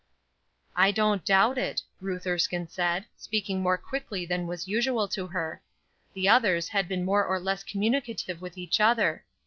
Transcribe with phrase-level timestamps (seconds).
[0.75, 5.61] "I don't doubt it," Ruth Erskine said, speaking more quickly than was usual to her.
[6.15, 9.23] The others had been more or less communicative with each other.